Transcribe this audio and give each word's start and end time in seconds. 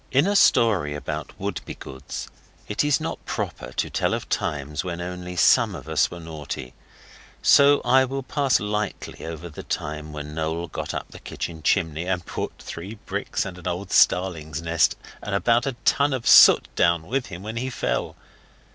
In 0.11 0.25
a 0.25 0.35
story 0.35 0.95
about 0.95 1.37
Wouldbegoods 1.37 2.27
it 2.67 2.83
is 2.83 2.99
not 2.99 3.23
proper 3.27 3.71
to 3.73 3.89
tell 3.91 4.15
of 4.15 4.27
times 4.29 4.83
when 4.83 4.99
only 4.99 5.35
some 5.35 5.75
of 5.75 5.87
us 5.87 6.09
were 6.09 6.19
naughty, 6.19 6.73
so 7.43 7.81
I 7.85 8.05
will 8.05 8.23
pass 8.23 8.59
lightly 8.59 9.23
over 9.23 9.47
the 9.47 9.61
time 9.61 10.11
when 10.11 10.33
Noel 10.33 10.67
got 10.69 10.95
up 10.95 11.11
the 11.11 11.19
kitchen 11.19 11.61
chimney 11.61 12.05
and 12.07 12.25
brought 12.25 12.53
three 12.59 12.95
bricks 13.05 13.45
and 13.45 13.59
an 13.59 13.67
old 13.67 13.91
starling's 13.91 14.59
nest 14.63 14.95
and 15.21 15.35
about 15.35 15.67
a 15.67 15.73
ton 15.85 16.13
of 16.13 16.27
soot 16.27 16.67
down 16.75 17.05
with 17.05 17.27
him 17.27 17.43
when 17.43 17.57
he 17.57 17.69
fell. 17.69 18.15